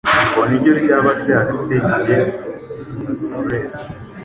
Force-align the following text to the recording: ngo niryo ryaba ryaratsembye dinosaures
ngo 0.29 0.41
niryo 0.47 0.73
ryaba 0.81 1.09
ryaratsembye 1.21 2.17
dinosaures 2.89 3.73